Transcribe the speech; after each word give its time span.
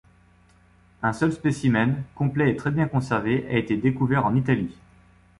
Un 1.03 1.13
seul 1.13 1.31
spécimen, 1.31 2.01
complet 2.15 2.49
et 2.49 2.55
très 2.55 2.71
bien 2.71 2.87
conservé, 2.87 3.45
a 3.51 3.57
été 3.59 3.77
découvert 3.77 4.25
en 4.25 4.33
Italie. 4.33 4.75